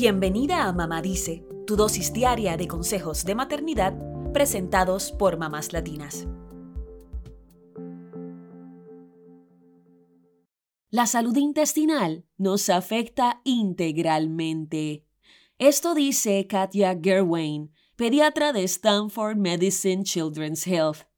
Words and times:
Bienvenida 0.00 0.68
a 0.68 0.72
Mamá 0.72 1.02
Dice, 1.02 1.44
tu 1.66 1.74
dosis 1.74 2.12
diaria 2.12 2.56
de 2.56 2.68
consejos 2.68 3.24
de 3.24 3.34
maternidad 3.34 3.98
presentados 4.32 5.10
por 5.10 5.38
mamás 5.38 5.72
latinas. 5.72 6.28
La 10.90 11.08
salud 11.08 11.36
intestinal 11.36 12.24
nos 12.36 12.70
afecta 12.70 13.40
integralmente. 13.42 15.04
Esto 15.58 15.96
dice 15.96 16.46
Katia 16.46 16.96
Gerwain, 17.02 17.72
pediatra 17.96 18.52
de 18.52 18.62
Stanford 18.62 19.36
Medicine 19.36 20.04
Children's 20.04 20.64
Health. 20.64 21.08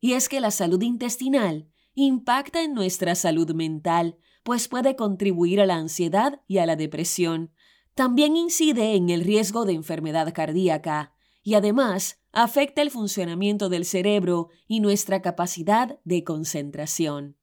Y 0.00 0.14
es 0.14 0.28
que 0.28 0.40
la 0.40 0.50
salud 0.50 0.82
intestinal 0.82 1.68
impacta 1.94 2.64
en 2.64 2.74
nuestra 2.74 3.14
salud 3.14 3.54
mental, 3.54 4.18
pues 4.42 4.66
puede 4.66 4.96
contribuir 4.96 5.60
a 5.60 5.66
la 5.66 5.76
ansiedad 5.76 6.40
y 6.48 6.58
a 6.58 6.66
la 6.66 6.74
depresión. 6.74 7.52
También 7.98 8.36
incide 8.36 8.94
en 8.94 9.10
el 9.10 9.24
riesgo 9.24 9.64
de 9.64 9.72
enfermedad 9.72 10.32
cardíaca 10.32 11.16
y 11.42 11.54
además 11.54 12.22
afecta 12.30 12.80
el 12.80 12.92
funcionamiento 12.92 13.68
del 13.68 13.84
cerebro 13.84 14.50
y 14.68 14.78
nuestra 14.78 15.20
capacidad 15.20 15.98
de 16.04 16.22
concentración. 16.22 17.36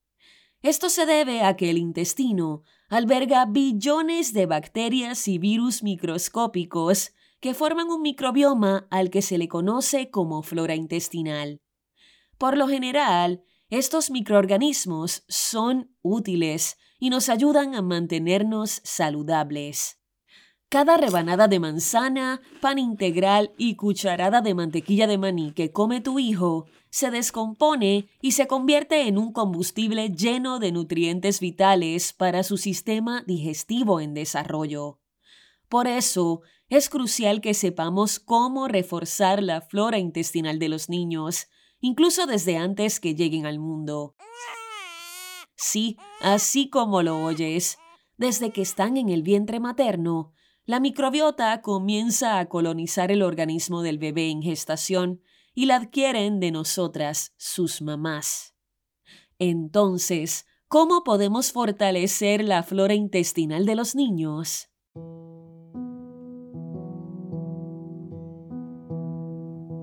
Esto 0.61 0.87
se 0.87 1.05
debe 1.05 1.41
a 1.41 1.57
que 1.57 1.69
el 1.69 1.77
intestino 1.77 2.63
alberga 2.87 3.45
billones 3.47 4.31
de 4.31 4.45
bacterias 4.45 5.27
y 5.27 5.39
virus 5.39 5.83
microscópicos 5.83 7.11
que 7.41 7.53
forman 7.53 7.89
un 7.89 8.01
microbioma 8.01 8.87
al 8.91 9.09
que 9.09 9.21
se 9.21 9.37
le 9.37 9.49
conoce 9.49 10.09
como 10.09 10.41
flora 10.41 10.75
intestinal. 10.75 11.59
Por 12.37 12.55
lo 12.55 12.69
general, 12.69 13.43
estos 13.69 14.09
microorganismos 14.09 15.25
son 15.27 15.93
útiles 16.01 16.77
y 16.97 17.09
nos 17.09 17.27
ayudan 17.27 17.75
a 17.75 17.81
mantenernos 17.81 18.79
saludables. 18.85 19.99
Cada 20.69 20.97
rebanada 20.97 21.47
de 21.47 21.59
manzana, 21.59 22.41
pan 22.59 22.79
integral 22.79 23.53
y 23.57 23.75
cucharada 23.75 24.41
de 24.41 24.53
mantequilla 24.53 25.07
de 25.07 25.17
maní 25.17 25.51
que 25.53 25.71
come 25.71 26.01
tu 26.01 26.19
hijo 26.19 26.65
se 26.89 27.11
descompone 27.11 28.09
y 28.21 28.31
se 28.31 28.47
convierte 28.47 29.07
en 29.07 29.17
un 29.17 29.31
combustible 29.33 30.09
lleno 30.09 30.59
de 30.59 30.71
nutrientes 30.71 31.39
vitales 31.39 32.13
para 32.13 32.43
su 32.43 32.57
sistema 32.57 33.23
digestivo 33.27 33.99
en 33.99 34.13
desarrollo. 34.13 34.99
Por 35.67 35.87
eso, 35.87 36.41
es 36.69 36.89
crucial 36.89 37.41
que 37.41 37.53
sepamos 37.53 38.19
cómo 38.19 38.67
reforzar 38.67 39.43
la 39.43 39.61
flora 39.61 39.99
intestinal 39.99 40.57
de 40.57 40.69
los 40.69 40.89
niños 40.89 41.47
incluso 41.79 42.25
desde 42.25 42.57
antes 42.57 42.99
que 42.99 43.13
lleguen 43.13 43.45
al 43.45 43.59
mundo. 43.59 44.15
Sí, 45.55 45.97
así 46.21 46.69
como 46.69 47.03
lo 47.03 47.23
oyes, 47.23 47.77
desde 48.17 48.51
que 48.51 48.61
están 48.61 48.97
en 48.97 49.09
el 49.09 49.21
vientre 49.21 49.59
materno, 49.59 50.33
la 50.65 50.79
microbiota 50.79 51.61
comienza 51.61 52.39
a 52.39 52.47
colonizar 52.47 53.11
el 53.11 53.21
organismo 53.21 53.83
del 53.83 53.99
bebé 53.99 54.29
en 54.31 54.41
gestación 54.41 55.21
y 55.53 55.67
la 55.67 55.75
adquieren 55.75 56.39
de 56.39 56.51
nosotras, 56.51 57.33
sus 57.37 57.83
mamás. 57.83 58.55
Entonces, 59.37 60.47
¿cómo 60.67 61.03
podemos 61.03 61.51
fortalecer 61.51 62.43
la 62.43 62.63
flora 62.63 62.95
intestinal 62.95 63.65
de 63.67 63.75
los 63.75 63.93
niños? 63.93 64.69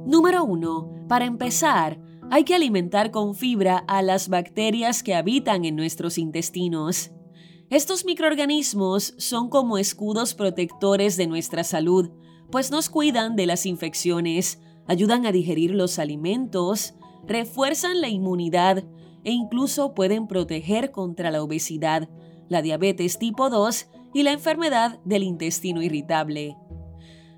Número 0.04 0.44
1. 0.44 1.06
Para 1.08 1.26
empezar, 1.26 2.00
hay 2.30 2.42
que 2.42 2.56
alimentar 2.56 3.12
con 3.12 3.36
fibra 3.36 3.78
a 3.86 4.02
las 4.02 4.28
bacterias 4.28 5.04
que 5.04 5.14
habitan 5.14 5.64
en 5.64 5.76
nuestros 5.76 6.18
intestinos. 6.18 7.12
Estos 7.72 8.04
microorganismos 8.04 9.14
son 9.16 9.48
como 9.48 9.78
escudos 9.78 10.34
protectores 10.34 11.16
de 11.16 11.26
nuestra 11.26 11.64
salud, 11.64 12.10
pues 12.50 12.70
nos 12.70 12.90
cuidan 12.90 13.34
de 13.34 13.46
las 13.46 13.64
infecciones, 13.64 14.60
ayudan 14.86 15.24
a 15.24 15.32
digerir 15.32 15.70
los 15.70 15.98
alimentos, 15.98 16.92
refuerzan 17.26 18.02
la 18.02 18.10
inmunidad 18.10 18.84
e 19.24 19.30
incluso 19.30 19.94
pueden 19.94 20.26
proteger 20.26 20.90
contra 20.90 21.30
la 21.30 21.42
obesidad, 21.42 22.10
la 22.50 22.60
diabetes 22.60 23.18
tipo 23.18 23.48
2 23.48 23.86
y 24.12 24.22
la 24.22 24.32
enfermedad 24.32 25.00
del 25.06 25.22
intestino 25.22 25.80
irritable. 25.80 26.58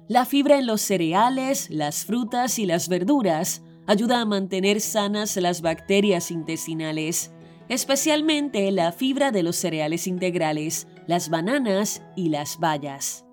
La 0.09 0.25
fibra 0.25 0.59
en 0.59 0.67
los 0.67 0.81
cereales, 0.81 1.71
las 1.71 2.05
frutas 2.05 2.59
y 2.59 2.67
las 2.67 2.89
verduras 2.89 3.63
ayuda 3.87 4.21
a 4.21 4.25
mantener 4.25 4.81
sanas 4.81 5.37
las 5.37 5.63
bacterias 5.63 6.33
intestinales, 6.33 7.31
especialmente 7.69 8.71
la 8.73 8.93
fibra 8.93 9.31
de 9.31 9.43
los 9.43 9.57
cereales 9.57 10.07
integrales, 10.07 10.87
las 11.07 11.31
bananas 11.31 12.03
y 12.17 12.29
las 12.29 12.59
bayas. 12.59 13.25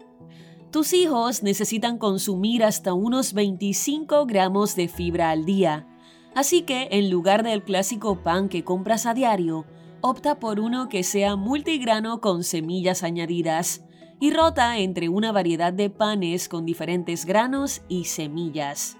Tus 0.72 0.94
hijos 0.94 1.44
necesitan 1.44 1.98
consumir 1.98 2.64
hasta 2.64 2.94
unos 2.94 3.34
25 3.34 4.26
gramos 4.26 4.76
de 4.76 4.88
fibra 4.88 5.32
al 5.32 5.44
día, 5.44 5.86
así 6.34 6.62
que 6.62 6.88
en 6.92 7.10
lugar 7.10 7.44
del 7.44 7.64
clásico 7.64 8.24
pan 8.24 8.48
que 8.48 8.64
compras 8.64 9.06
a 9.06 9.14
diario, 9.14 9.66
opta 10.00 10.40
por 10.40 10.60
uno 10.60 10.88
que 10.88 11.04
sea 11.04 11.36
multigrano 11.36 12.22
con 12.22 12.44
semillas 12.44 13.04
añadidas 13.04 13.84
y 14.22 14.32
rota 14.32 14.78
entre 14.78 15.10
una 15.10 15.32
variedad 15.32 15.74
de 15.74 15.90
panes 15.90 16.48
con 16.48 16.66
diferentes 16.66 17.26
granos 17.26 17.82
y 17.90 18.06
semillas. 18.06 18.98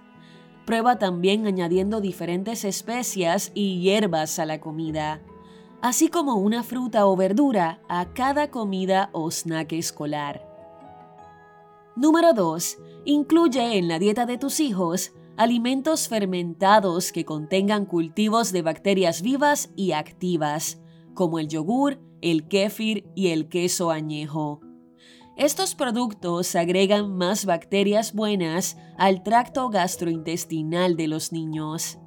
Prueba 0.66 1.00
también 1.00 1.48
añadiendo 1.48 2.02
diferentes 2.02 2.64
especias 2.66 3.52
y 3.54 3.80
hierbas 3.80 4.40
a 4.40 4.46
la 4.46 4.62
comida, 4.62 5.22
así 5.82 6.08
como 6.08 6.36
una 6.36 6.64
fruta 6.64 7.08
o 7.08 7.16
verdura 7.16 7.82
a 7.90 8.14
cada 8.14 8.52
comida 8.52 9.10
o 9.14 9.32
snack 9.32 9.74
escolar. 9.74 10.48
Número 11.96 12.34
2. 12.34 12.78
Incluye 13.06 13.78
en 13.78 13.88
la 13.88 14.00
dieta 14.00 14.26
de 14.26 14.38
tus 14.38 14.60
hijos 14.60 15.14
alimentos 15.38 16.08
fermentados 16.08 17.12
que 17.12 17.26
contengan 17.26 17.86
cultivos 17.86 18.52
de 18.52 18.62
bacterias 18.62 19.22
vivas 19.22 19.72
y 19.76 19.94
activas, 19.94 20.80
como 21.16 21.40
el 21.40 21.48
yogur, 21.48 22.00
el 22.22 22.48
kéfir 22.48 23.06
y 23.16 23.30
el 23.30 23.50
queso 23.50 23.90
añejo. 23.90 24.62
Estos 25.38 25.76
productos 25.76 26.56
agregan 26.56 27.16
más 27.16 27.46
bacterias 27.46 28.14
buenas 28.14 28.78
al 28.98 29.24
tracto 29.24 29.70
gastrointestinal 29.70 30.98
de 30.98 31.08
los 31.08 31.32
niños. 31.32 32.00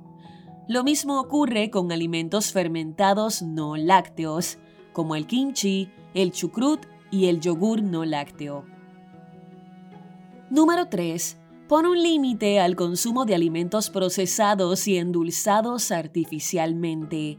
Lo 0.68 0.84
mismo 0.84 1.20
ocurre 1.20 1.70
con 1.70 1.90
alimentos 1.90 2.52
fermentados 2.52 3.42
no 3.42 3.76
lácteos, 3.76 4.58
como 4.92 5.16
el 5.16 5.26
kimchi, 5.26 5.90
el 6.12 6.32
chucrut 6.32 6.86
y 7.10 7.26
el 7.26 7.40
yogur 7.40 7.82
no 7.82 8.04
lácteo. 8.04 8.66
Número 10.50 10.88
3. 10.88 11.38
Pon 11.66 11.86
un 11.86 12.02
límite 12.02 12.60
al 12.60 12.76
consumo 12.76 13.24
de 13.24 13.34
alimentos 13.34 13.88
procesados 13.88 14.86
y 14.86 14.98
endulzados 14.98 15.90
artificialmente. 15.90 17.38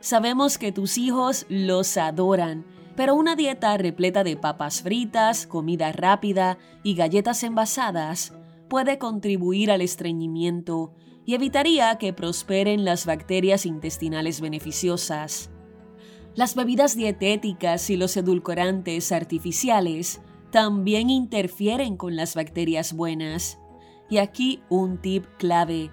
Sabemos 0.00 0.56
que 0.56 0.72
tus 0.72 0.96
hijos 0.96 1.44
los 1.50 1.96
adoran 1.98 2.64
pero 2.96 3.14
una 3.14 3.36
dieta 3.36 3.76
repleta 3.76 4.24
de 4.24 4.36
papas 4.36 4.82
fritas, 4.82 5.46
comida 5.46 5.92
rápida 5.92 6.58
y 6.82 6.94
galletas 6.94 7.42
envasadas 7.42 8.34
puede 8.68 8.98
contribuir 8.98 9.70
al 9.70 9.80
estreñimiento 9.80 10.92
y 11.26 11.34
evitaría 11.34 11.96
que 11.98 12.12
prosperen 12.12 12.84
las 12.84 13.06
bacterias 13.06 13.66
intestinales 13.66 14.40
beneficiosas. 14.40 15.50
Las 16.34 16.54
bebidas 16.54 16.96
dietéticas 16.96 17.88
y 17.90 17.96
los 17.96 18.16
edulcorantes 18.16 19.12
artificiales 19.12 20.20
también 20.50 21.10
interfieren 21.10 21.96
con 21.96 22.16
las 22.16 22.34
bacterias 22.34 22.92
buenas. 22.92 23.58
Y 24.10 24.18
aquí 24.18 24.62
un 24.68 24.98
tip 25.00 25.24
clave. 25.38 25.90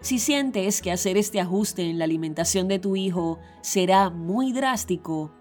Si 0.00 0.18
sientes 0.18 0.80
que 0.80 0.92
hacer 0.92 1.16
este 1.16 1.40
ajuste 1.40 1.90
en 1.90 1.98
la 1.98 2.04
alimentación 2.04 2.68
de 2.68 2.78
tu 2.78 2.96
hijo 2.96 3.38
será 3.60 4.08
muy 4.08 4.52
drástico, 4.52 5.32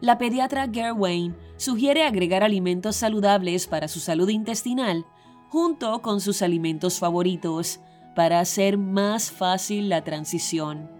la 0.00 0.18
pediatra 0.18 0.68
Gerwain 0.72 1.36
sugiere 1.56 2.04
agregar 2.04 2.44
alimentos 2.44 2.96
saludables 2.96 3.66
para 3.66 3.88
su 3.88 4.00
salud 4.00 4.28
intestinal 4.28 5.06
junto 5.48 6.02
con 6.02 6.20
sus 6.20 6.42
alimentos 6.42 6.98
favoritos 6.98 7.80
para 8.14 8.40
hacer 8.40 8.78
más 8.78 9.30
fácil 9.30 9.88
la 9.88 10.04
transición. 10.04 10.90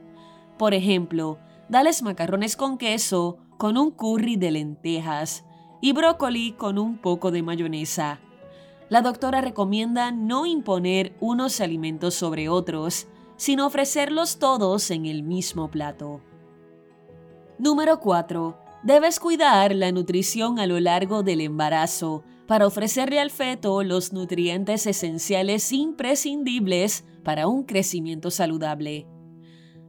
Por 0.58 0.74
ejemplo, 0.74 1.38
dales 1.68 2.02
macarrones 2.02 2.56
con 2.56 2.78
queso 2.78 3.38
con 3.56 3.76
un 3.76 3.90
curry 3.90 4.36
de 4.36 4.50
lentejas 4.50 5.44
y 5.80 5.92
brócoli 5.92 6.52
con 6.52 6.78
un 6.78 6.98
poco 6.98 7.30
de 7.30 7.42
mayonesa. 7.42 8.20
La 8.88 9.02
doctora 9.02 9.40
recomienda 9.40 10.10
no 10.10 10.46
imponer 10.46 11.14
unos 11.20 11.60
alimentos 11.60 12.14
sobre 12.14 12.48
otros, 12.48 13.06
sino 13.36 13.66
ofrecerlos 13.66 14.38
todos 14.38 14.90
en 14.90 15.06
el 15.06 15.22
mismo 15.22 15.70
plato. 15.70 16.20
Número 17.58 18.00
4 18.00 18.67
Debes 18.82 19.18
cuidar 19.18 19.74
la 19.74 19.90
nutrición 19.90 20.60
a 20.60 20.66
lo 20.66 20.78
largo 20.78 21.24
del 21.24 21.40
embarazo 21.40 22.22
para 22.46 22.66
ofrecerle 22.66 23.18
al 23.18 23.30
feto 23.30 23.82
los 23.82 24.12
nutrientes 24.12 24.86
esenciales 24.86 25.72
imprescindibles 25.72 27.04
para 27.24 27.48
un 27.48 27.64
crecimiento 27.64 28.30
saludable. 28.30 29.06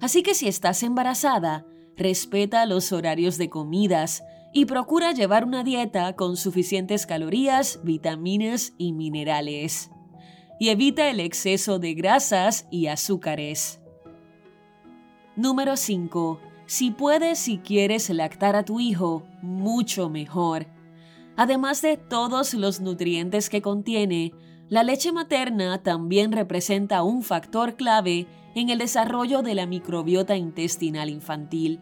Así 0.01 0.23
que 0.23 0.33
si 0.33 0.47
estás 0.47 0.81
embarazada, 0.81 1.65
respeta 1.95 2.65
los 2.65 2.91
horarios 2.91 3.37
de 3.37 3.49
comidas 3.49 4.23
y 4.53 4.65
procura 4.65 5.11
llevar 5.11 5.45
una 5.45 5.63
dieta 5.63 6.15
con 6.15 6.35
suficientes 6.35 7.05
calorías, 7.05 7.81
vitaminas 7.83 8.73
y 8.77 8.93
minerales. 8.93 9.91
Y 10.59 10.69
evita 10.69 11.09
el 11.09 11.19
exceso 11.19 11.77
de 11.77 11.93
grasas 11.93 12.67
y 12.71 12.87
azúcares. 12.87 13.81
Número 15.35 15.77
5. 15.77 16.48
Si 16.69 16.91
puedes 16.91 17.47
y 17.47 17.57
quieres 17.57 18.11
lactar 18.11 18.55
a 18.55 18.63
tu 18.63 18.79
hijo, 18.79 19.23
mucho 19.41 20.07
mejor. 20.07 20.67
Además 21.35 21.81
de 21.81 21.97
todos 21.97 22.53
los 22.53 22.79
nutrientes 22.79 23.49
que 23.49 23.63
contiene, 23.63 24.33
la 24.67 24.83
leche 24.83 25.11
materna 25.11 25.81
también 25.81 26.31
representa 26.31 27.01
un 27.01 27.23
factor 27.23 27.75
clave 27.75 28.27
en 28.53 28.69
el 28.69 28.77
desarrollo 28.77 29.41
de 29.41 29.55
la 29.55 29.65
microbiota 29.65 30.37
intestinal 30.37 31.09
infantil. 31.09 31.79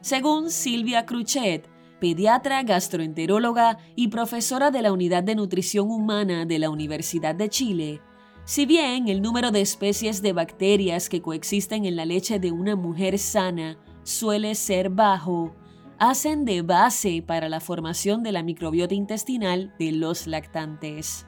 Según 0.00 0.48
Silvia 0.52 1.06
Cruchet, 1.06 1.68
pediatra, 1.98 2.62
gastroenteróloga 2.62 3.78
y 3.96 4.08
profesora 4.08 4.70
de 4.70 4.82
la 4.82 4.92
Unidad 4.92 5.24
de 5.24 5.34
Nutrición 5.34 5.90
Humana 5.90 6.46
de 6.46 6.60
la 6.60 6.70
Universidad 6.70 7.34
de 7.34 7.48
Chile, 7.48 8.00
si 8.44 8.64
bien 8.64 9.08
el 9.08 9.22
número 9.22 9.50
de 9.50 9.60
especies 9.60 10.22
de 10.22 10.32
bacterias 10.32 11.08
que 11.08 11.20
coexisten 11.20 11.84
en 11.84 11.96
la 11.96 12.04
leche 12.04 12.38
de 12.38 12.52
una 12.52 12.76
mujer 12.76 13.18
sana 13.18 13.76
suele 14.04 14.54
ser 14.54 14.90
bajo, 14.90 15.54
hacen 15.98 16.44
de 16.44 16.62
base 16.62 17.22
para 17.26 17.48
la 17.48 17.60
formación 17.60 18.22
de 18.22 18.32
la 18.32 18.42
microbiota 18.42 18.94
intestinal 18.94 19.74
de 19.78 19.92
los 19.92 20.26
lactantes. 20.26 21.26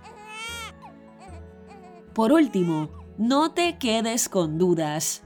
Por 2.14 2.32
último, 2.32 2.88
no 3.19 3.52
te 3.52 3.78
quedes 3.78 4.28
con 4.28 4.58
dudas. 4.58 5.23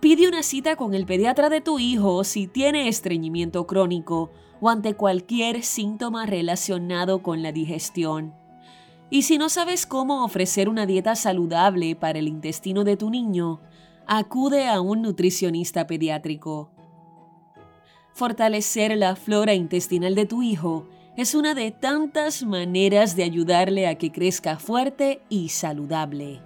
Pide 0.00 0.28
una 0.28 0.42
cita 0.42 0.76
con 0.76 0.94
el 0.94 1.06
pediatra 1.06 1.48
de 1.48 1.60
tu 1.60 1.78
hijo 1.78 2.24
si 2.24 2.46
tiene 2.46 2.88
estreñimiento 2.88 3.66
crónico 3.66 4.32
o 4.60 4.68
ante 4.68 4.94
cualquier 4.94 5.62
síntoma 5.62 6.26
relacionado 6.26 7.22
con 7.22 7.42
la 7.42 7.52
digestión. 7.52 8.34
Y 9.10 9.22
si 9.22 9.38
no 9.38 9.48
sabes 9.48 9.86
cómo 9.86 10.24
ofrecer 10.24 10.68
una 10.68 10.86
dieta 10.86 11.14
saludable 11.14 11.94
para 11.94 12.18
el 12.18 12.28
intestino 12.28 12.84
de 12.84 12.96
tu 12.96 13.10
niño, 13.10 13.60
acude 14.06 14.66
a 14.66 14.80
un 14.80 15.02
nutricionista 15.02 15.86
pediátrico. 15.86 16.73
Fortalecer 18.14 18.96
la 18.96 19.16
flora 19.16 19.54
intestinal 19.54 20.14
de 20.14 20.24
tu 20.24 20.40
hijo 20.40 20.86
es 21.16 21.34
una 21.34 21.52
de 21.52 21.72
tantas 21.72 22.44
maneras 22.44 23.16
de 23.16 23.24
ayudarle 23.24 23.88
a 23.88 23.96
que 23.96 24.12
crezca 24.12 24.56
fuerte 24.56 25.20
y 25.28 25.48
saludable. 25.48 26.40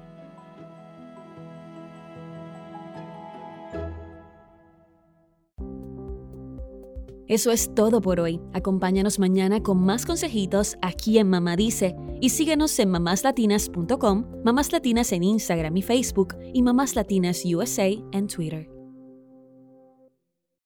Eso 7.27 7.51
es 7.51 7.75
todo 7.75 8.01
por 8.01 8.21
hoy. 8.21 8.41
Acompáñanos 8.55 9.19
mañana 9.19 9.63
con 9.63 9.77
más 9.77 10.07
consejitos 10.07 10.79
aquí 10.81 11.19
en 11.19 11.29
Mamá 11.29 11.57
Dice 11.57 11.95
y 12.23 12.31
síguenos 12.31 12.79
en 12.79 12.89
mamáslatinas.com, 12.89 14.25
Mamás 14.43 14.73
Latinas 14.73 15.13
en 15.13 15.23
Instagram 15.23 15.77
y 15.77 15.83
Facebook 15.83 16.35
y 16.55 16.63
Mamás 16.63 16.97
Latinas 16.97 17.43
USA 17.45 17.89
en 18.13 18.27
Twitter. 18.27 18.78